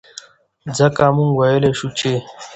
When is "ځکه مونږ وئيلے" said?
0.77-1.71